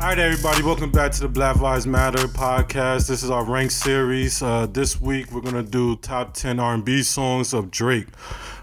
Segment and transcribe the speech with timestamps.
[0.00, 3.06] All right, everybody, welcome back to the Black Lives Matter podcast.
[3.06, 4.42] This is our rank series.
[4.42, 8.06] Uh, this week, we're gonna do top ten R&B songs of Drake.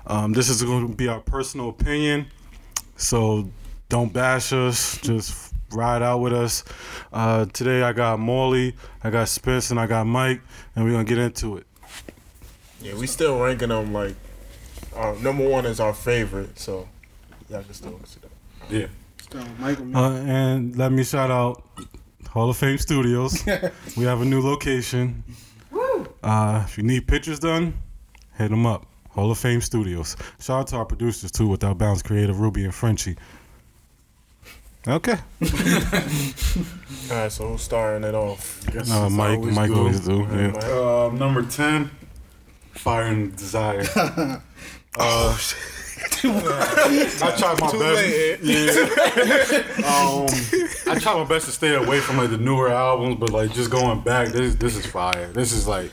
[0.08, 2.26] Um, this is going to be our personal opinion,
[2.96, 3.48] so
[3.88, 4.98] don't bash us.
[4.98, 6.64] Just ride out with us.
[7.14, 10.42] Uh, today, I got Morley, I got Spence, and I got Mike,
[10.76, 11.68] and we're gonna get into it.
[12.82, 14.16] Yeah, we still ranking them like
[14.96, 16.90] our number one is our favorite, so
[17.48, 18.74] y'all can still see that.
[18.74, 18.88] Yeah.
[19.32, 21.64] So, Michael, Uh, and let me shout out
[22.30, 23.44] Hall of Fame Studios.
[23.98, 25.24] we have a new location.
[26.24, 27.74] Uh, if you need pictures done,
[28.38, 28.86] hit them up.
[29.10, 30.16] Hall of Fame Studios.
[30.40, 33.18] Shout out to our producers too, Without Bounds Creative, Ruby and Frenchie.
[34.88, 35.18] Okay.
[35.42, 38.64] All right, so who's starting it off?
[38.90, 39.78] Uh, Mike, always Mike do.
[39.78, 40.20] always do.
[40.32, 40.54] Yeah.
[40.64, 41.90] Uh, number 10,
[42.72, 43.84] Fire and Desire.
[44.98, 45.38] uh,
[47.24, 48.02] I tried my Too best.
[48.02, 48.40] late.
[48.42, 49.88] Yeah.
[49.88, 53.52] um, I tried my best to stay away from like the newer albums, but like
[53.54, 55.28] just going back, this this is fire.
[55.34, 55.92] This is like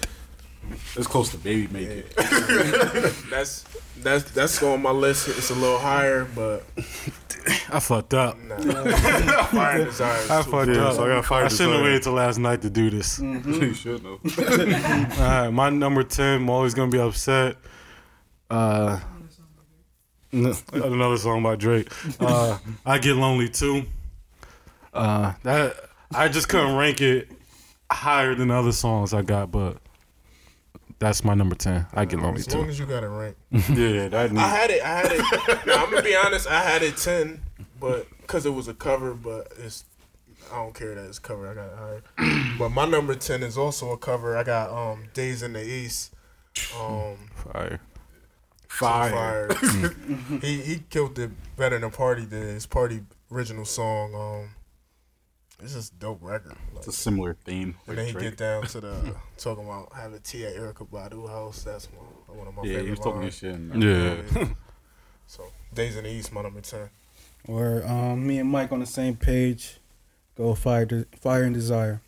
[0.97, 2.15] it's close to Baby Make It.
[3.31, 3.65] That's
[3.99, 5.29] that's that's on my list.
[5.29, 6.65] It's a little higher, but
[7.71, 8.39] I fucked up.
[8.39, 8.57] nah.
[9.45, 10.95] Fire and I fucked Yeah, up.
[10.97, 11.83] so I got Fire I shouldn't have Desire.
[11.85, 13.19] waited till last night to do this.
[13.21, 14.19] you should know.
[14.25, 16.41] All right, my number ten.
[16.43, 17.57] I'm always gonna be upset.
[18.51, 19.14] Uh, n-
[20.73, 21.89] another song by Drake.
[22.21, 23.85] Uh, I get lonely too.
[24.93, 25.77] Uh, that
[26.15, 27.29] I just couldn't rank it
[27.91, 29.79] higher than the other songs I got, but
[30.99, 31.87] that's my number ten.
[31.95, 32.71] I get lonely As long too.
[32.71, 33.37] as you got it right.
[33.71, 34.83] Yeah, that I had it.
[34.83, 35.67] I had it.
[35.67, 36.47] now, I'm gonna be honest.
[36.49, 37.41] I had it ten,
[37.81, 39.85] but because it was a cover, but it's.
[40.53, 41.49] I don't care that it's cover.
[41.49, 41.79] I got it
[42.19, 42.55] higher.
[42.59, 44.37] but my number ten is also a cover.
[44.37, 46.13] I got um Days in the East.
[46.81, 47.81] Um, Fire.
[48.79, 49.49] Fire.
[49.51, 49.95] fire.
[50.41, 52.43] he he killed it better than Party did.
[52.55, 54.15] His Party original song.
[54.15, 54.51] Um,
[55.63, 56.57] it's just dope record.
[56.73, 57.77] Like, It's a similar theme.
[57.87, 58.25] and like then he Drake.
[58.25, 61.63] get down to the talking about having tea at Erykah Badu house.
[61.63, 63.39] That's one, one of my Yeah, favorite he was talking lines.
[63.39, 63.55] shit.
[63.55, 64.25] in there.
[64.35, 64.49] Yeah.
[65.27, 66.91] So Days in the East, my number ten.
[67.47, 69.79] Or um, me and Mike on the same page.
[70.37, 72.01] Go fire, De- fire and desire.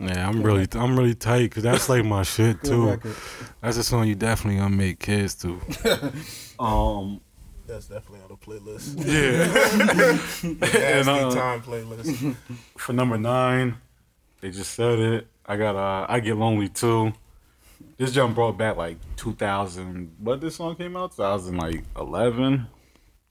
[0.00, 2.88] Yeah, I'm really, I'm really tight because that's like my shit Good too.
[2.88, 3.14] record.
[3.60, 5.60] That's a song you definitely gonna make kids to.
[6.60, 7.22] Um,
[7.66, 8.98] That's definitely on the playlist.
[8.98, 9.46] Yeah.
[10.78, 12.36] Nasty uh, time playlist.
[12.76, 13.76] for number nine,
[14.42, 15.26] they just said it.
[15.46, 17.14] I got uh, I get lonely too.
[17.96, 20.16] This jump brought back like 2000.
[20.18, 21.16] What this song came out?
[21.16, 22.66] 2011.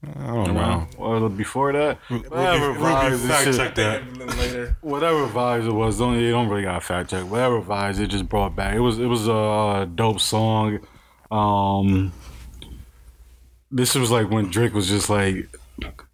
[0.02, 0.88] I don't know.
[0.96, 4.16] Well, before that, Ruby, whatever Ruby, vibes, and fact shit- check that.
[4.38, 4.76] Later.
[4.80, 5.98] whatever vibes it was.
[5.98, 7.24] Don't you don't really got to fact check.
[7.30, 8.74] Whatever vibes it just brought back.
[8.74, 10.78] It was it was a dope song.
[11.30, 12.12] Um,
[13.70, 15.48] this was like when Drake was just like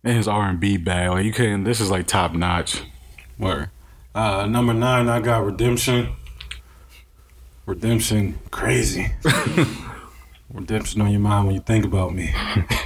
[0.03, 1.11] in his R and B bag.
[1.11, 1.63] Like you couldn't.
[1.63, 2.83] This is like top notch.
[3.39, 3.71] Word.
[4.17, 6.15] Uh, number nine, I got Redemption.
[7.67, 9.13] Redemption, crazy.
[10.53, 12.35] Redemption on your mind when you think about me.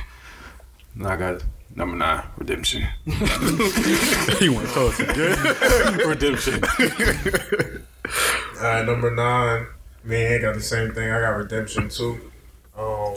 [0.95, 2.87] and I got number nine, Redemption.
[3.05, 4.97] he went close.
[4.97, 6.07] To good.
[6.07, 6.63] Redemption.
[8.57, 9.67] All right, number nine.
[10.05, 11.11] Me and Hank got the same thing.
[11.11, 12.31] I got Redemption too.
[12.77, 13.17] Um,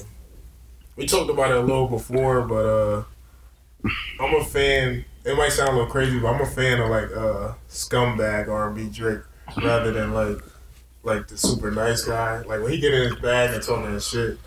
[0.96, 3.04] we talked about it a little before, but uh,
[4.20, 5.06] I'm a fan.
[5.26, 8.90] It might sound a little crazy, but I'm a fan of like uh, scumbag R&B
[8.90, 9.22] Drake
[9.62, 10.40] rather than like
[11.04, 12.40] like the super nice guy.
[12.40, 14.38] Like when he get in his bag and talking his shit,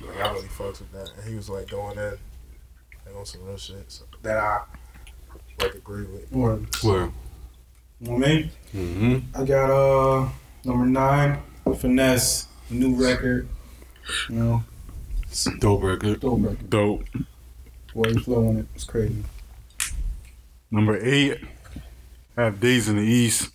[0.00, 1.10] like, I really fucks with that.
[1.16, 2.16] And he was like going in
[3.10, 4.60] like on some real shit so, that I
[5.60, 6.28] like agree with.
[6.34, 7.12] Or Word.
[8.00, 9.18] well, me, Mm-hmm.
[9.40, 10.28] I got uh
[10.64, 11.38] number nine,
[11.76, 13.48] finesse, new record.
[14.28, 14.64] You know,
[15.24, 16.20] it's Dope record.
[16.20, 16.70] dope record.
[16.70, 17.04] Dope.
[17.94, 18.66] Boy, he flow on it.
[18.74, 19.22] It's crazy.
[20.70, 21.38] Number eight,
[22.36, 23.50] I have Days in the East.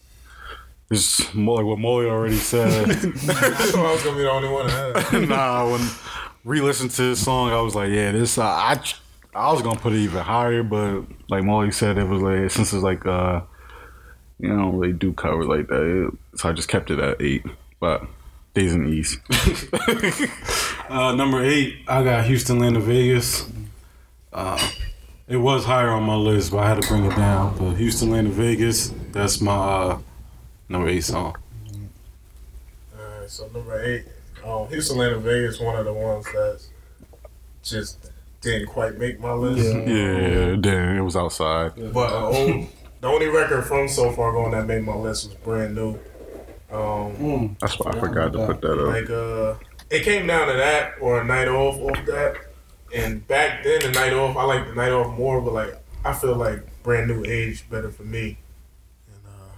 [0.92, 2.90] It's more like what Molly already said.
[2.92, 5.30] I thought I was gonna be the only one that had it.
[5.30, 5.82] nah, when
[6.44, 8.38] re-listened to this song, I was like, yeah, this.
[8.38, 8.82] Uh, I
[9.36, 12.74] I was gonna put it even higher, but like Molly said, it was like since
[12.74, 13.42] it's like uh,
[14.40, 17.22] you know, don't really do cover like that, it, so I just kept it at
[17.22, 17.46] eight.
[17.80, 18.08] But
[18.56, 19.20] Days in the East.
[20.88, 23.50] Uh, number eight, I got Houston, Land of Vegas.
[24.32, 24.70] Uh,
[25.28, 27.58] it was higher on my list, but I had to bring it down.
[27.58, 30.00] But Houston, Land of Vegas, that's my uh,
[30.70, 31.36] number eight song.
[32.96, 34.06] Alright, so number eight,
[34.46, 36.62] um, Houston, Atlanta, Vegas, one of the ones that
[37.64, 38.12] just
[38.46, 39.66] didn't quite make my list.
[39.66, 39.82] Yeah.
[39.86, 41.74] yeah, then it was outside.
[41.94, 42.68] But uh, old,
[43.02, 45.92] the only record from so far going that made my list was brand new.
[46.72, 47.60] Um, Mm.
[47.60, 48.88] That's why I forgot to put that up.
[48.88, 49.56] like uh,
[49.90, 52.38] it came down to that or a night off off that.
[52.94, 56.14] And back then, the night off, I like the night off more, but like I
[56.14, 58.38] feel like brand new aged better for me.
[59.08, 59.56] And uh,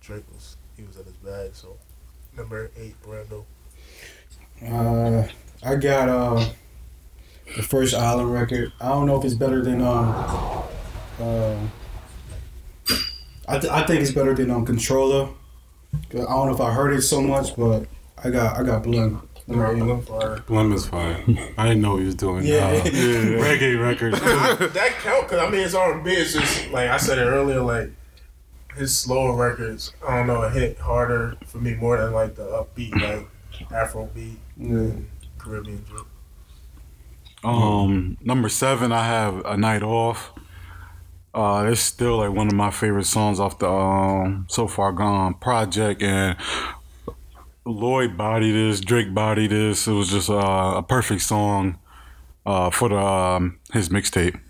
[0.00, 1.50] Drake was he was at his bag.
[1.54, 1.76] So
[2.36, 3.44] number eight, Brand New.
[4.66, 5.26] Uh,
[5.62, 6.44] I got uh
[7.54, 8.72] the first Island record.
[8.80, 10.08] I don't know if it's better than um.
[11.20, 11.56] Uh,
[13.48, 15.30] I, th- I think it's better than um Controlla.
[16.12, 17.86] I don't know if I heard it so much, but
[18.22, 19.22] I got I got Blem.
[19.48, 19.78] Number eight.
[19.78, 20.38] Brand New fire.
[20.48, 21.38] Blem is fine.
[21.56, 22.44] I didn't know what he was doing.
[22.44, 22.66] Yeah.
[22.66, 24.18] Uh, reggae records.
[24.74, 26.10] that count because I mean it's R and B.
[26.10, 27.60] It's just like I said it earlier.
[27.60, 27.90] Like
[28.76, 32.44] his slower records, I don't know, it hit harder for me more than like the
[32.44, 34.90] upbeat, like Afro beat, Yeah.
[35.38, 36.04] Caribbean drip.
[37.44, 40.32] Um, number seven, I have a night off.
[41.34, 45.34] Uh, it's still like one of my favorite songs off the um So Far Gone
[45.34, 46.36] project, and
[47.66, 49.86] Lloyd bodied this, Drake bodied this.
[49.86, 51.78] It was just uh, a perfect song
[52.46, 54.40] uh, for the um, his mixtape.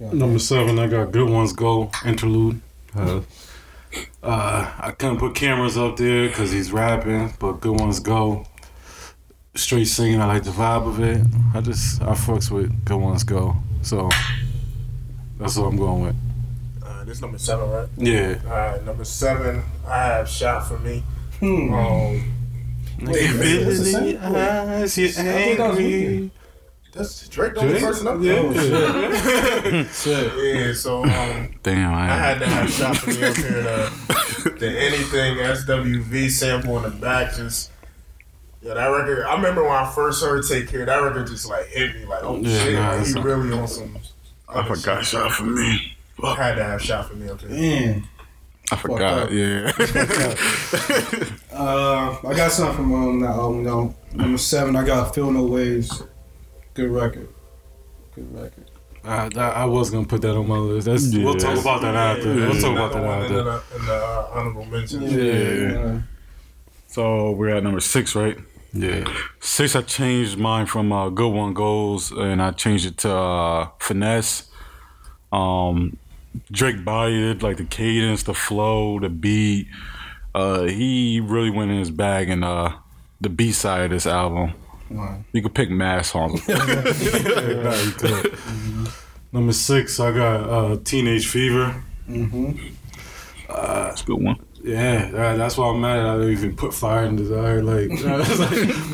[0.00, 2.60] Number seven, I got Good Ones Go interlude.
[2.96, 3.20] Uh,
[4.22, 8.46] uh, I couldn't put cameras up there because he's rapping, but Good Ones Go.
[9.56, 11.24] Straight singing, I like the vibe of it.
[11.54, 13.54] I just, I fucks with Good Ones Go.
[13.82, 14.08] So,
[15.38, 16.16] that's what I'm going with.
[16.84, 17.88] Uh, this number seven, right?
[17.96, 18.38] Yeah.
[18.46, 21.04] All right, number seven, I have "Shot for Me."
[21.38, 21.72] Hmm.
[21.72, 22.32] Um,
[23.02, 24.18] Wait, is it the same?
[24.22, 26.30] eyes, you I think angry.
[26.92, 27.84] that's Drake on the Drake?
[27.84, 28.42] person up Yeah.
[28.52, 29.84] there.
[29.92, 30.32] Shit.
[30.66, 33.62] Yeah, so um, Damn, I, I had to have shot for me up here.
[33.62, 37.70] The, the anything SWV sample in the back just.
[38.64, 39.24] Yeah, that record.
[39.26, 42.22] I remember when I first heard "Take Care." That record just like hit me like,
[42.22, 43.98] oh Yeah, shit, nah, like, he a- really on some.
[44.48, 45.96] I forgot shot for me.
[46.22, 47.50] Had to have shot for me up here.
[47.50, 48.08] Man.
[48.72, 49.30] I forgot.
[49.30, 49.72] Yeah.
[51.54, 53.94] Uh, I got something from um, that album though.
[54.12, 56.02] Number seven, I got Feel No Ways.
[56.74, 57.28] Good record.
[58.16, 58.70] Good record.
[59.04, 60.86] I, I, I was gonna put that on my list.
[60.86, 62.34] That's we'll talk about that after.
[62.34, 63.76] Yeah, we'll talk about another that one after.
[63.76, 65.12] In the, in the uh, honorable mentions.
[65.12, 66.00] Yeah.
[66.88, 68.36] so we're at number six, right?
[68.74, 69.04] Yeah.
[69.40, 73.68] Six, I changed mine from uh, Good One Goes, and I changed it to uh,
[73.78, 74.50] Finesse.
[75.32, 75.96] Um,
[76.50, 79.68] Drake bodied like the cadence, the flow, the beat.
[80.34, 82.76] Uh, he really went in his bag in uh,
[83.20, 84.52] the B side of this album.
[84.90, 85.24] Wow.
[85.32, 86.42] You could pick mad songs.
[86.48, 88.38] Yeah, could.
[89.32, 91.82] Number six, I got uh, Teenage Fever.
[92.08, 92.68] Mm-hmm.
[93.48, 94.43] That's a good one.
[94.66, 95.98] Yeah, that- that's why I'm mad.
[96.06, 97.62] I didn't even put Fire and Desire.
[97.72, 97.90] Like,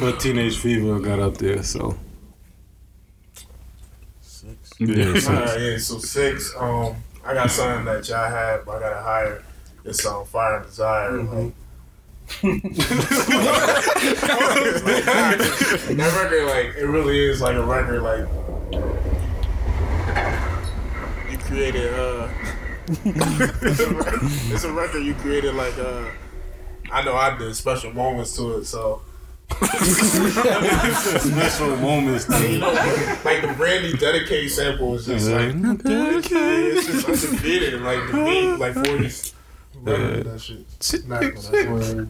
[0.00, 1.62] but Teenage Fever got up there.
[1.62, 1.96] So
[4.20, 4.70] Six.
[4.80, 5.28] Yeah, six.
[5.28, 6.52] right, yeah, so six.
[6.58, 9.44] Um, I got something that y'all had, but I gotta hire.
[9.84, 11.22] It's on Fire and Desire.
[11.22, 11.52] Like,
[12.42, 12.62] and
[15.98, 18.26] that record, like, it really is like a record, like
[21.30, 21.92] you created.
[21.94, 22.28] uh
[22.88, 24.04] it's, a, re-
[24.54, 26.04] it's a record you created, like uh
[26.92, 29.02] I know I did special moments to it, so.
[31.18, 32.28] special moments.
[32.28, 32.72] You know,
[33.24, 37.80] like the Brandy dedicate sample is just like it's just undefeated.
[37.82, 39.34] Like the beat, like forties.
[39.82, 40.66] Record that shit.
[40.80, 42.08] Smack on that.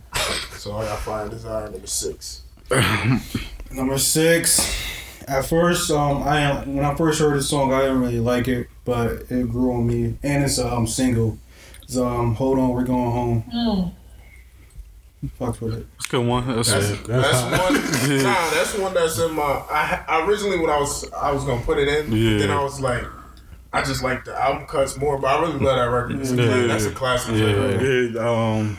[0.56, 2.42] So I got Fire Desire number six.
[3.70, 4.60] Number six.
[5.30, 8.66] At first, um, I when I first heard the song, I didn't really like it,
[8.84, 11.38] but it grew on me, and it's a um, single.
[11.82, 13.94] It's um, hold on, we're going home.
[15.38, 15.86] Fuck with it.
[15.98, 16.46] That's a good one.
[16.48, 18.22] That's, That's, that's that's one.
[18.22, 19.42] Nah, that's one that's in my.
[19.42, 22.38] I, I originally when I was I was gonna put it in, Yeah.
[22.38, 23.04] then I was like,
[23.72, 26.20] I just like the album cuts more, but I really love that record.
[26.20, 26.66] It's a, Yeah.
[26.66, 27.36] that's a classic.
[27.36, 27.52] Yeah.
[27.52, 28.14] record.
[28.14, 28.78] Yeah, um,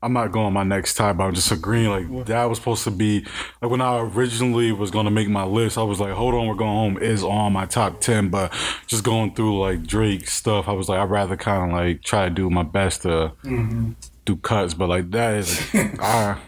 [0.00, 1.88] I'm not going my next time, but I'm just agreeing.
[1.90, 3.26] Like that was supposed to be
[3.60, 5.76] like when I originally was gonna make my list.
[5.76, 8.52] I was like, "Hold on, we're going home" is on my top ten, but
[8.86, 12.28] just going through like Drake stuff, I was like, I'd rather kind of like try
[12.28, 13.92] to do my best to Mm-hmm.
[14.24, 14.74] do cuts.
[14.74, 16.38] But like that is, I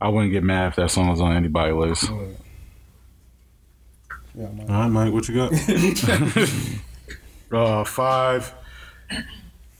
[0.00, 2.10] I wouldn't get mad if that song was on anybody's list.
[4.36, 4.66] Yeah, man.
[4.68, 5.52] All right, Mike, what you got?
[7.52, 8.52] Uh, five.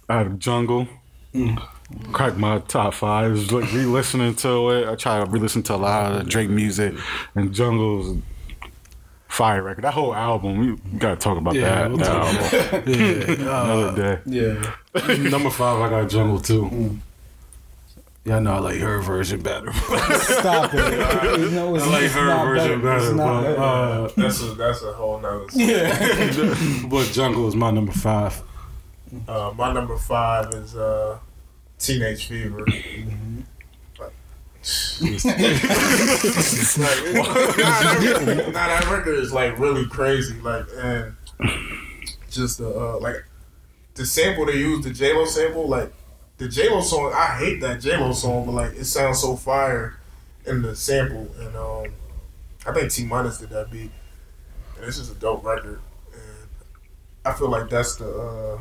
[0.09, 0.87] I have Jungle.
[2.13, 3.27] Crack my top five.
[3.31, 4.89] It was like re-listening to it.
[4.89, 6.95] I try to re-listen to a lot of the Drake music,
[7.35, 8.17] and Jungle's
[9.29, 9.83] fire record.
[9.85, 11.89] That whole album, we gotta talk about Yeah, that.
[11.91, 12.93] we'll that talk album.
[12.95, 13.63] yeah.
[13.65, 14.21] Another day.
[14.27, 15.29] Yeah.
[15.31, 16.63] Number five, I got Jungle too.
[16.65, 16.99] Mm.
[18.25, 19.71] Yeah, I know I like her version better.
[19.73, 21.39] Stop it.
[21.41, 23.01] You know, it's, I like her version better.
[23.01, 23.61] Better, but better.
[23.61, 25.45] uh, That's a that's a whole nother.
[25.53, 26.83] yeah.
[26.89, 28.41] but Jungle is my number five.
[29.29, 31.19] Uh, my number five is uh,
[31.85, 32.61] Teenage Fever.
[32.61, 32.69] like,
[35.03, 35.21] nah,
[37.83, 40.41] that record, nah, that record is like really crazy.
[40.41, 41.15] Like, and
[42.31, 43.25] just the uh, like,
[43.97, 45.93] the sample they used, the J Lo sample, like
[46.39, 49.37] the J Lo song, I hate that J Lo song, but like it sounds so
[49.37, 49.99] fire
[50.47, 51.87] in the sample, and um,
[52.67, 53.91] I think T Minus did that beat,
[54.77, 55.81] and it's just a dope record,
[56.13, 56.49] and
[57.27, 58.59] I feel like that's the uh,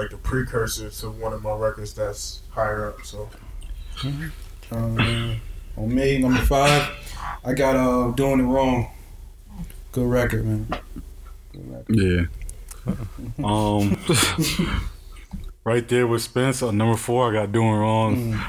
[0.00, 3.04] like the precursor to one of my records that's higher up.
[3.04, 3.28] So
[4.72, 5.40] Um,
[5.76, 6.90] on me, number five,
[7.44, 8.90] I got uh doing it wrong.
[9.92, 10.66] Good record, man.
[11.52, 11.96] Good record.
[11.96, 12.94] Yeah.
[13.44, 13.98] Um,
[15.64, 18.40] right there with Spence on number four, I got doing wrong.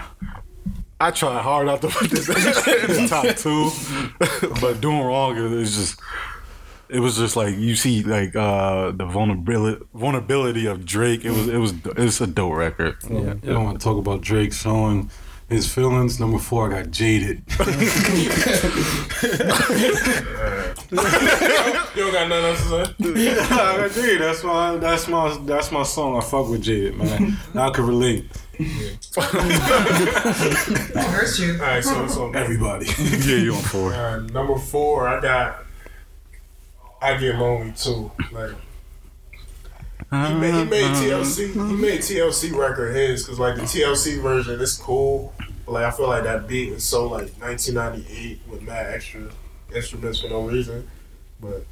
[1.02, 2.30] I tried hard not to put this
[2.88, 3.72] in the top two,
[4.62, 6.00] but doing wrong is just.
[6.92, 11.24] It was just like you see, like uh, the vulnerability vulnerability of Drake.
[11.24, 12.98] It was, it was, it's a dope record.
[13.10, 15.10] Yeah, I don't want to talk about Drake showing
[15.48, 16.20] his feelings.
[16.20, 17.44] Number four, I got jaded.
[20.92, 23.40] you don't got nothing else to say.
[23.40, 24.22] I got jaded.
[24.22, 26.18] That's my that's my that's my song.
[26.18, 27.38] I fuck with jaded, man.
[27.56, 28.30] I can relate.
[30.94, 31.54] That hurts you.
[31.54, 32.88] All right, so so Everybody.
[32.88, 33.94] yeah, you on four?
[33.94, 35.66] Uh, number four, I got.
[37.02, 38.12] I get lonely too.
[38.32, 38.52] Like
[40.12, 41.54] he made, he made TLC.
[41.54, 45.34] He made TLC record his because like the TLC version is cool,
[45.66, 49.32] but like I feel like that beat is so like 1998 with mad extra
[49.74, 50.88] instruments for no reason.
[51.40, 51.66] But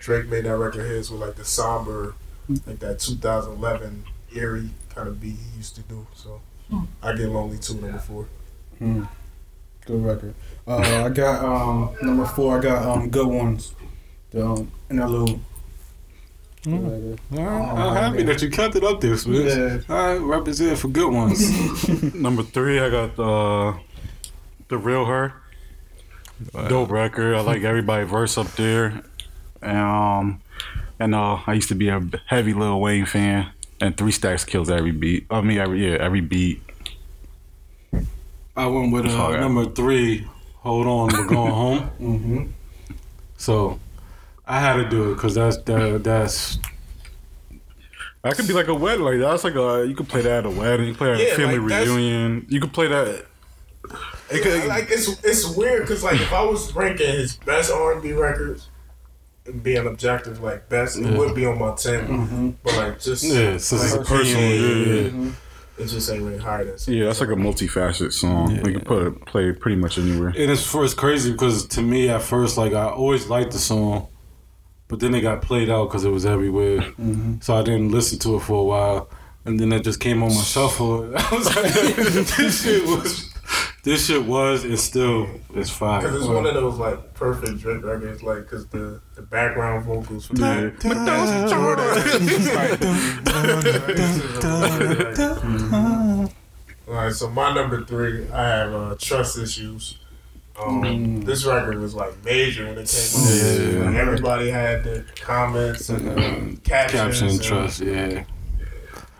[0.00, 2.14] Drake made that record his with like the somber,
[2.66, 4.04] like that 2011
[4.34, 6.06] eerie kind of beat he used to do.
[6.14, 6.40] So
[7.02, 7.74] I get lonely too.
[7.74, 8.26] Number four.
[8.78, 10.34] Good record.
[10.66, 12.58] Uh, I got um number four.
[12.58, 13.72] I got um good ones.
[14.36, 15.40] The um, interlude.
[16.62, 17.20] Good record.
[17.38, 19.46] All right, I'm happy that you kept it up there, Smith.
[19.46, 19.94] Yeah.
[19.94, 22.14] All right, represent for good ones.
[22.14, 23.78] Number three, I got uh,
[24.68, 25.32] the real her.
[26.52, 27.34] Dope record.
[27.34, 29.02] I like everybody verse up there.
[29.62, 30.42] And, um,
[31.00, 33.50] and uh, I used to be a heavy Lil Wayne fan.
[33.80, 35.24] And Three Stacks kills every beat.
[35.30, 36.62] I mean, every yeah, every beat.
[38.54, 40.28] I went with all uh, number three.
[40.56, 41.90] Hold on, we're going home.
[41.98, 42.46] Mm-hmm.
[43.38, 43.80] So
[44.46, 46.58] I had to do it because that's that, that's
[48.22, 49.04] That could be like a wedding.
[49.04, 50.86] Like that's like a you could play that at a wedding.
[50.86, 52.46] You can play that at Yeah, a family like, that's- reunion.
[52.48, 53.26] You could play that.
[54.28, 57.92] It could, like it's it's weird because like if I was ranking his best R
[57.92, 58.68] and B records,
[59.62, 62.50] being objective like best, it would be on my 10 mm-hmm.
[62.64, 64.42] But like just yeah, so it's like, a personal.
[64.42, 65.08] Yeah, yeah.
[65.08, 65.30] Mm-hmm.
[65.78, 66.76] it just ain't really higher than.
[66.92, 68.50] yeah, that's like a multifaceted song.
[68.50, 68.66] Yeah.
[68.66, 70.30] You can put it, play it pretty much anywhere.
[70.30, 73.58] And it's for it's crazy because to me at first, like I always liked the
[73.58, 74.08] song,
[74.88, 76.82] but then it got played out because it was everywhere.
[77.40, 79.08] So I didn't listen to it for a while,
[79.44, 81.12] and then it just came on my shuffle.
[81.16, 81.72] I was like,
[82.36, 83.32] this shit was,
[83.82, 86.02] this shit was, and still it's fire.
[86.02, 90.26] Because it's one of those like perfect Drake records, like because the, the background vocals
[90.26, 90.72] for the
[96.88, 99.98] Alright, so my number three, I have uh, trust issues.
[100.58, 103.30] Um, This record was like major when it came out.
[103.34, 103.84] Yeah.
[103.86, 106.92] Like, everybody had the comments and uh, captions.
[107.02, 108.24] Caption and- trust, yeah.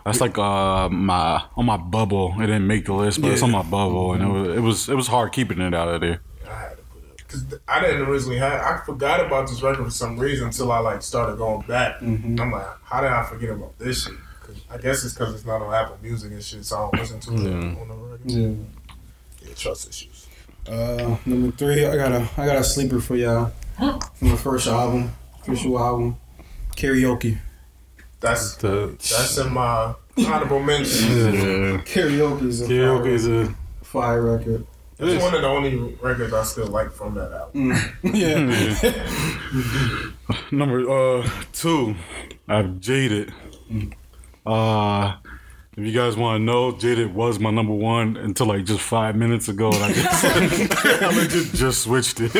[0.05, 2.33] That's like uh my on my bubble.
[2.37, 4.89] It didn't make the list, but it's on my bubble, and it was it was
[4.89, 6.21] it was hard keeping it out of there.
[6.49, 8.53] I had to put it because I didn't originally have.
[8.61, 11.99] I forgot about this record for some reason until I like started going back.
[11.99, 12.39] Mhm.
[12.39, 14.13] I'm like, how did I forget about this shit?
[14.41, 16.93] 'Cause I guess it's because it's not on Apple Music and shit, so I don't
[17.01, 17.81] listen to it Yeah.
[17.81, 18.31] on the record.
[18.31, 19.45] Yeah.
[19.49, 20.16] Yeah, trust issues.
[20.69, 24.67] Uh, number three, I got a I got a sleeper for y'all from the first
[24.67, 26.17] album, official album,
[26.75, 27.37] karaoke.
[28.19, 31.07] That's The that's in my honorable mention.
[31.09, 31.77] yeah.
[31.85, 34.65] Karaoke is a karaoke fire, is a fire record.
[34.99, 37.73] It's one of the only records I still like from that album.
[38.03, 38.93] yeah.
[40.51, 41.95] Number uh two,
[42.47, 43.31] I've Jaded.
[44.45, 45.15] Uh,
[45.77, 49.15] if you guys want to know, Jaded was my number one until like just five
[49.15, 50.25] minutes ago, and I just,
[51.03, 52.33] I just, just switched it.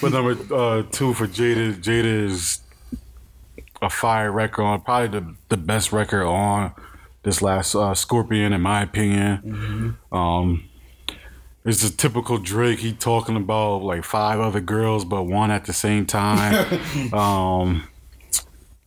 [0.00, 2.62] But number uh, two for Jaded, Jaded is
[3.82, 6.72] a fire record on probably the the best record on
[7.24, 9.98] this last uh, Scorpion, in my opinion.
[10.10, 10.64] Um,
[11.66, 12.78] it's a typical Drake.
[12.78, 17.12] He talking about like five other girls, but one at the same time.
[17.12, 17.86] um,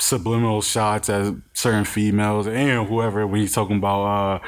[0.02, 4.40] subliminal shots at certain females and whoever when he's talking about uh,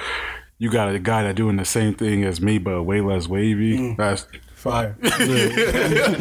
[0.58, 3.96] you got a guy that doing the same thing as me, but way less wavy.
[3.96, 4.26] That's
[4.64, 4.96] Fire.
[5.04, 6.16] Every nigga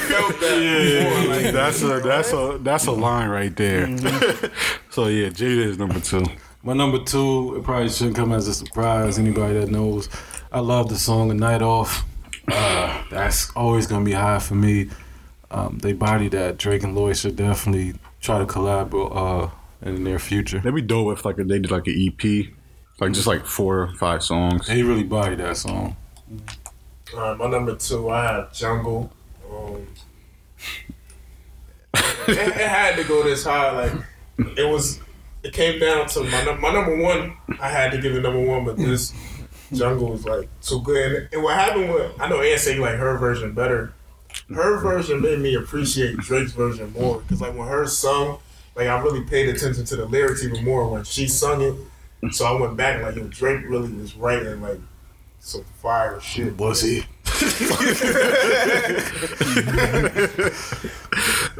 [0.00, 1.34] felt that before.
[1.34, 3.94] Like, that's a that's a that's a line right there.
[4.90, 6.24] so yeah, Jaded is number two.
[6.62, 9.18] My number two, it probably shouldn't come as a surprise.
[9.18, 10.08] Anybody that knows,
[10.50, 12.06] I love the song "A Night Off."
[12.48, 14.88] Uh, that's always gonna be high for me.
[15.50, 19.50] Um, they body that Drake and Lloyd should definitely try to collab uh,
[19.82, 20.58] in the near future.
[20.58, 22.46] That'd be dope if like a they did like an EP,
[23.00, 24.68] like just like four or five songs.
[24.68, 25.96] He really body that song.
[27.14, 29.12] All right, my number two, I had Jungle.
[29.48, 29.86] Um,
[31.94, 33.70] it, it had to go this high.
[33.70, 33.92] Like
[34.56, 35.00] it was,
[35.44, 37.36] it came down to my num- my number one.
[37.60, 39.14] I had to give it number one, but this
[39.72, 41.12] Jungle was like so good.
[41.12, 43.92] And, and what happened with I know Ann say like her version better.
[44.54, 48.38] Her version made me appreciate Drake's version more because like when her sung,
[48.76, 51.74] like I really paid attention to the lyrics even more when she sung it.
[52.32, 54.78] So I went back and like yo, Drake really was writing like
[55.40, 56.56] some fire shit.
[56.58, 57.04] Was he?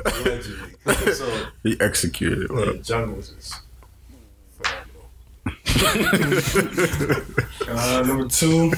[0.04, 0.72] Allegedly.
[1.12, 2.48] So He executed.
[2.50, 3.60] yeah, Well, Jungles is
[4.52, 5.10] phenomenal.
[7.68, 8.72] Uh, number two,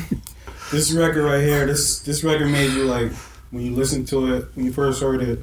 [0.73, 1.67] this record right here.
[1.67, 3.13] This this record made you like
[3.51, 5.41] when you listen to it when you first heard it,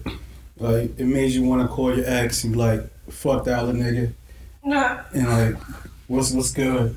[0.58, 3.74] like it made you want to call your ex and be like fuck that other
[3.74, 4.14] nigga,
[4.64, 5.56] and like
[6.08, 6.96] what's what's good,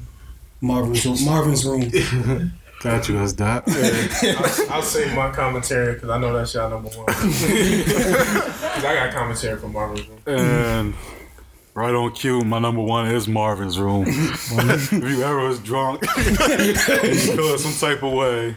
[0.60, 1.90] Marvin's Marvin's room.
[2.80, 3.64] Got you as that.
[4.68, 7.06] I'll, I'll say my commentary because I know that's y'all number one.
[8.78, 10.18] Because I got commentary from Marvin's Room.
[10.26, 10.94] and
[11.74, 14.04] right on cue, my number one is Marvin's Room.
[14.06, 18.54] if you ever was drunk, you feel some type of way,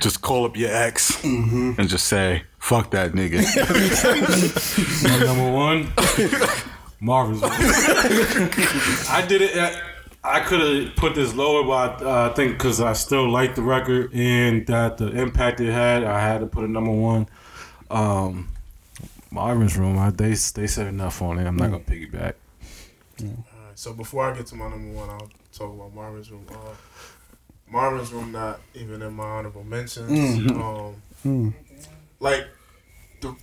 [0.00, 3.42] just call up your ex and just say, "Fuck that nigga."
[5.02, 5.92] My number one,
[7.00, 7.42] Marvin's.
[7.42, 7.50] Room.
[9.10, 9.56] I did it.
[9.56, 9.82] At,
[10.24, 13.62] I could have put this lower, but uh, I think because I still like the
[13.62, 17.28] record and that the impact it had, I had to put it number one.
[17.90, 18.48] Um,
[19.30, 21.46] Marvin's Room, I, they they said enough on it.
[21.46, 22.34] I'm not gonna piggyback.
[23.20, 23.38] Alright,
[23.74, 26.46] so before I get to my number one, I'll talk about Marvin's Room.
[26.50, 26.54] Uh,
[27.74, 30.08] Marvin's Room not even in my honorable mentions.
[30.52, 31.54] Um,
[32.20, 32.46] Like,
[33.20, 33.34] the,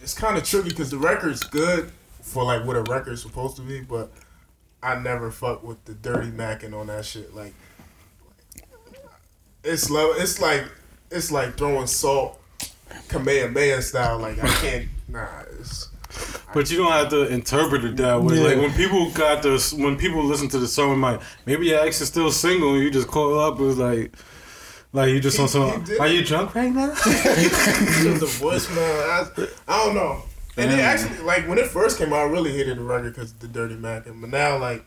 [0.00, 1.90] it's kind of tricky because the record's good
[2.22, 4.12] for like what a record's supposed to be, but
[4.82, 7.34] I never fuck with the dirty macking on that shit.
[7.34, 7.52] Like,
[9.64, 10.12] it's low.
[10.12, 10.64] It's like
[11.10, 12.40] it's like throwing salt,
[13.08, 14.18] Kamehameha style.
[14.18, 14.88] Like I can't.
[15.08, 15.26] Nah,
[15.58, 15.88] it's
[16.52, 18.36] But you don't have to interpret it that way.
[18.36, 18.44] Yeah.
[18.44, 22.00] Like when people got this, when people listen to the song, like maybe your ex
[22.00, 24.12] is still single, and you just call up and was like,
[24.92, 25.84] like you just He- on some.
[26.00, 26.86] Are you drunk right now?
[26.94, 29.48] the voicemail.
[29.68, 30.22] I, I don't know.
[30.56, 33.32] And it actually, like when it first came out, I really hated the record because
[33.32, 34.06] the Dirty Mac.
[34.06, 34.84] and But now, like,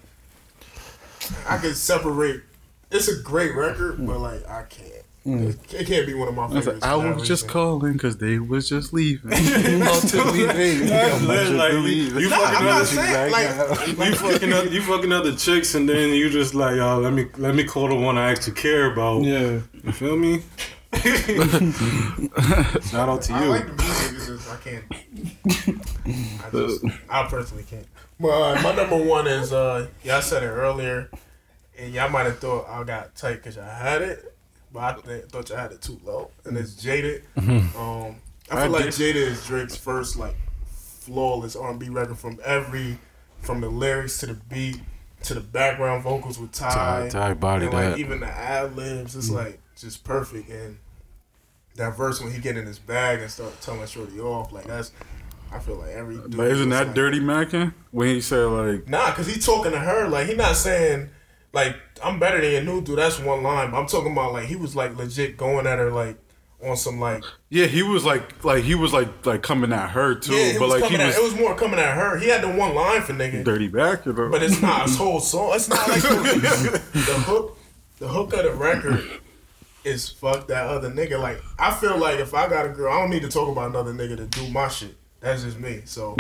[1.47, 2.41] I can separate.
[2.89, 5.03] It's a great record, but like I can't.
[5.29, 6.81] It, it can't be one of my I favorites.
[6.81, 9.31] like, I was just calling because they was just leaving.
[9.33, 13.49] Ultimately, they- like, you, you fucking I'm not other saying like,
[14.07, 17.25] you fucking other, you fucking other chicks, and then you just like, yo, let me
[17.37, 19.23] let me call the one I actually care about.
[19.23, 20.43] Yeah, You feel me?
[22.89, 23.49] Shout out to I you.
[23.49, 24.13] like the music.
[24.15, 24.85] It's just I can't.
[26.45, 27.85] I just, I personally can't.
[28.19, 31.09] But uh, my number one is uh, y'all said it earlier,
[31.77, 34.33] and y'all might have thought I got tight because I had it,
[34.77, 37.23] but I th- thought y'all had it too low, and it's Jaded.
[37.37, 38.17] Um,
[38.51, 40.35] I feel like Jaded is Drake's first like
[40.67, 42.99] flawless R&B record from every,
[43.41, 44.79] from the lyrics to the beat
[45.23, 47.99] to the background vocals with Ty, Ty, Ty body and like that.
[47.99, 50.47] even the ad libs, it's like just perfect.
[50.49, 50.77] And
[51.75, 54.91] that verse when he get in his bag and start telling Shorty off, like that's,
[55.51, 56.17] I feel like every.
[56.17, 57.73] Dude But isn't that like, dirty macking?
[57.91, 61.09] When he said like, Nah, cause he talking to her like he not saying
[61.51, 62.97] like I'm better than your new dude.
[62.97, 65.91] That's one line, but I'm talking about like he was like legit going at her
[65.91, 66.17] like
[66.63, 70.15] on some like yeah, he was like, like he was like, like coming at her
[70.15, 72.17] too, yeah, but like he coming was it was more coming at her.
[72.17, 74.29] He had the one line for nigga, dirty back, you know.
[74.29, 75.51] but it's not his whole song.
[75.53, 77.57] It's not like the, the hook.
[77.99, 79.03] The hook of the record
[79.83, 81.19] is fuck that other nigga.
[81.19, 83.69] Like I feel like if I got a girl, I don't need to talk about
[83.69, 84.95] another nigga to do my shit.
[85.19, 85.81] That's just me.
[85.85, 86.15] So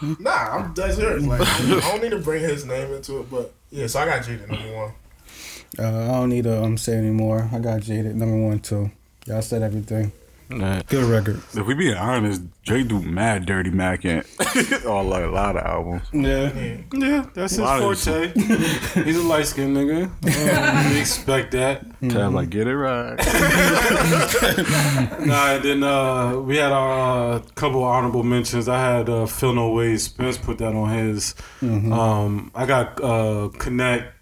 [0.18, 1.26] nah, I'm that's yours.
[1.26, 3.30] Like I don't, need to bring his name into it.
[3.30, 4.92] But yeah, so I got Jaded number one.
[5.78, 7.48] uh, I don't need to um say anymore.
[7.52, 8.90] I got Jaded number one too.
[9.26, 10.12] Y'all said everything.
[10.52, 10.82] Nah.
[10.86, 11.40] Good record.
[11.54, 14.22] if we be honest, Drake do mad dirty macking
[14.90, 16.02] on like a lot of albums.
[16.12, 16.52] Yeah.
[16.52, 16.76] Yeah.
[16.92, 17.60] Yeah, that's his
[18.04, 18.32] forte.
[19.04, 20.04] He's a light skinned nigga.
[20.04, 21.84] Um, we expect that.
[22.10, 23.16] Tab like get it right.
[25.26, 28.68] Nah, and then uh, we had our uh, couple honorable mentions.
[28.68, 31.34] I had uh, Feel No Ways Spence put that on his.
[31.62, 34.12] Um, I got uh, Connect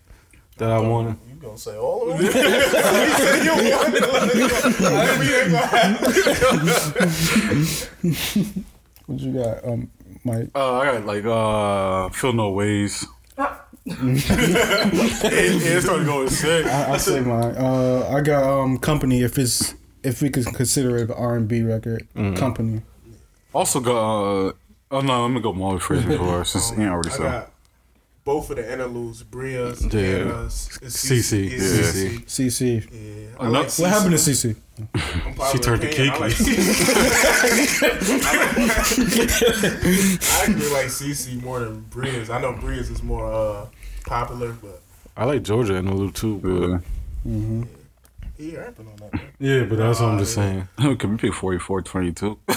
[0.58, 1.16] that I wanted.
[1.40, 2.26] You gonna say all of them?
[2.26, 4.02] you said you wanted
[4.80, 6.00] like, we ain't gonna have-
[9.06, 9.90] What you got, um,
[10.24, 10.50] Mike?
[10.54, 13.06] Uh, I got like uh, feel no ways.
[13.38, 13.48] it,
[15.26, 16.66] it started going sick.
[16.66, 17.54] I, I say mine.
[17.56, 19.22] Uh, I got um company.
[19.22, 19.74] If it's
[20.04, 22.82] if we could consider it an R and B record, company.
[23.52, 24.52] Also got uh,
[24.92, 27.46] Oh no, I'm gonna go Molly Fraser for since he already I said.
[28.24, 30.00] Got both of the interludes, Bria's Yeah.
[30.00, 31.50] and uh, CC.
[31.50, 31.66] Yeah, Yeah.
[31.90, 32.24] CC.
[32.26, 32.60] CC.
[32.92, 33.36] Yeah.
[33.38, 34.54] I Ano- like What happened to CC?
[34.54, 34.56] CC.
[35.52, 36.32] She turned to I like
[39.10, 42.30] I actually like CC more than Bria's.
[42.30, 43.66] I know Bria's is more uh,
[44.06, 44.80] popular, but
[45.16, 46.38] I like Jorja Interlude too.
[46.38, 46.82] But
[47.30, 47.64] Yeah.
[48.40, 49.12] He rapping on that.
[49.12, 49.22] Man.
[49.38, 50.66] yeah, but that's what I'm just saying.
[50.98, 52.38] Can we pick 44 22?
[52.48, 52.54] I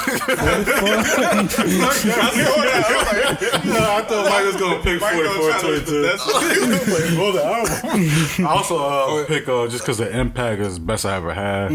[4.07, 9.47] thought Mike was gonna pick Mike gonna try to 44 finesse- I also uh, pick
[9.49, 11.71] uh, just because the impact is best I ever had.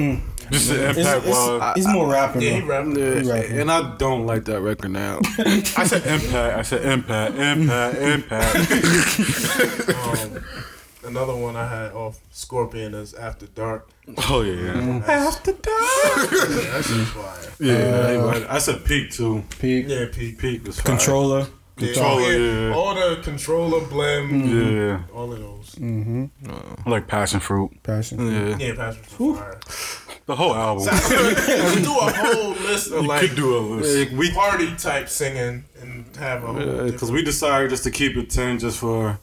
[0.51, 1.73] Just the impact it's, was.
[1.77, 2.41] he's more rapping.
[2.41, 2.97] Yeah, he rapping.
[2.97, 3.59] He rapping.
[3.59, 5.19] And I don't like that record now.
[5.39, 6.59] I said impact.
[6.59, 7.35] I said impact.
[7.37, 7.99] Impact.
[7.99, 8.57] Impact.
[9.91, 10.45] Um,
[11.09, 13.89] another one I had off Scorpion is After Dark.
[14.31, 14.53] oh yeah.
[14.53, 14.73] yeah.
[14.75, 15.09] Mm.
[15.09, 15.65] After dark.
[16.69, 17.53] That shit's fire.
[17.59, 19.43] Yeah, I uh, said peak too.
[19.59, 19.87] Peak.
[19.89, 20.39] Yeah, Peak.
[20.39, 20.97] Peak was fire.
[20.97, 21.49] Controlla.
[21.77, 22.75] Controlla, all, yeah.
[22.75, 24.77] all the controlla blend, mm-hmm.
[24.77, 25.03] Yeah.
[25.15, 25.77] all of those.
[25.77, 26.27] Mm-hmm.
[26.85, 27.71] I like passion fruit.
[27.85, 28.19] Passion.
[28.27, 28.57] Yeah.
[28.59, 29.61] Yeah, Passion for Fire.
[30.27, 30.85] The whole album.
[31.77, 34.11] we do a whole list of You like do a list.
[34.11, 36.55] Like, we party type singing and have a whole.
[36.57, 39.21] because different- we decided just to keep it ten just for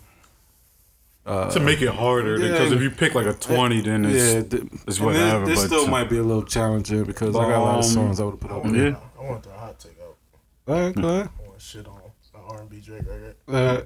[1.26, 2.52] uh, to make it harder Yeah.
[2.52, 4.42] because if you pick like a 20 then it's yeah.
[4.44, 7.40] th- it's whatever, This, this but still to- might be a little challenging because I
[7.50, 8.64] got a lot of Um, songs I would have put I up.
[8.66, 8.96] want, Yeah.
[9.20, 10.16] I want to throw a hot take out.
[10.68, 11.30] All right, go ahead.
[11.44, 13.36] I want shit on an R&B Drake record.
[13.48, 13.82] Uh,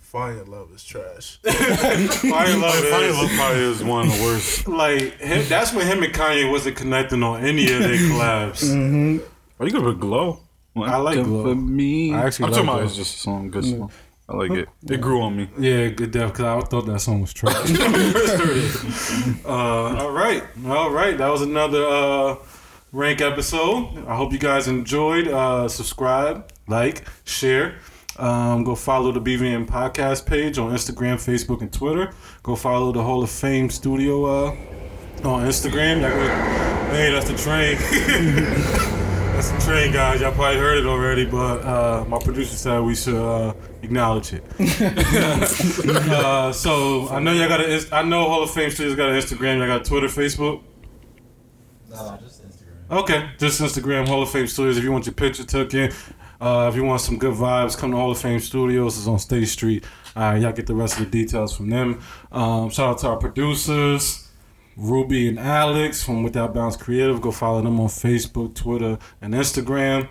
[0.00, 1.40] Find Your Love is trash.
[1.42, 4.68] Fire Love Fire is- Love probably is one of the worst.
[4.68, 8.62] like him, that's when him and Kanye wasn't connecting on any of their collabs.
[8.64, 9.18] Mm-hmm.
[9.58, 10.40] Are you gonna put Glow?
[10.76, 11.44] I like Glow.
[11.44, 12.12] For me.
[12.14, 12.86] I actually I'm like talking about Glow.
[12.86, 13.90] it's just a song, good song.
[14.28, 14.68] I like it.
[14.88, 15.48] It grew on me.
[15.58, 17.54] Yeah, good death because I thought that song was trash.
[19.44, 19.48] uh,
[20.02, 21.16] all right, all right.
[21.18, 22.36] That was another uh,
[22.92, 24.06] rank episode.
[24.08, 25.28] I hope you guys enjoyed.
[25.28, 27.76] Uh, subscribe, like, share.
[28.18, 32.12] Um, go follow the BVM podcast page on Instagram, Facebook, and Twitter.
[32.42, 34.50] Go follow the Hall of Fame Studio uh,
[35.24, 36.00] on Instagram.
[36.00, 39.00] That was- hey, that's the train.
[39.50, 40.20] The train, guys.
[40.20, 43.52] Y'all probably heard it already, but uh, my producer said we should uh,
[43.82, 44.44] acknowledge it.
[44.80, 47.86] uh, so I know y'all got a.
[47.92, 49.58] I know Hall of Fame Studios got an Instagram.
[49.58, 50.62] Y'all got Twitter, Facebook.
[51.90, 52.90] No, just Instagram.
[52.90, 54.78] Okay, just Instagram Hall of Fame Studios.
[54.78, 55.92] If you want your picture taken,
[56.40, 58.96] uh, if you want some good vibes, come to Hall of Fame Studios.
[58.96, 59.84] It's on State Street.
[60.16, 62.00] All right, y'all get the rest of the details from them.
[62.32, 64.23] Um, shout out to our producers.
[64.76, 67.20] Ruby and Alex from Without Bounds Creative.
[67.20, 70.08] Go follow them on Facebook, Twitter, and Instagram.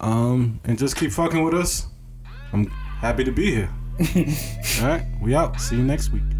[0.00, 1.86] Um, and just keep fucking with us.
[2.52, 3.70] I'm happy to be here.
[4.82, 5.60] All right, we out.
[5.60, 6.33] See you next week.